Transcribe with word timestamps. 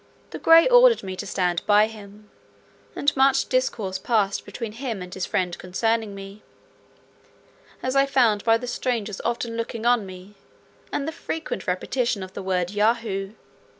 The 0.31 0.39
gray 0.39 0.67
ordered 0.67 1.03
me 1.03 1.15
to 1.17 1.27
stand 1.27 1.61
by 1.67 1.85
him; 1.85 2.31
and 2.95 3.15
much 3.15 3.47
discourse 3.49 3.99
passed 3.99 4.45
between 4.45 4.71
him 4.71 4.99
and 4.99 5.13
his 5.13 5.27
friend 5.27 5.55
concerning 5.59 6.15
me, 6.15 6.41
as 7.83 7.95
I 7.95 8.07
found 8.07 8.43
by 8.43 8.57
the 8.57 8.65
stranger's 8.65 9.21
often 9.21 9.55
looking 9.55 9.85
on 9.85 10.07
me, 10.07 10.33
and 10.91 11.07
the 11.07 11.11
frequent 11.11 11.67
repetition 11.67 12.23
of 12.23 12.33
the 12.33 12.41
word 12.41 12.71
Yahoo. 12.71 13.33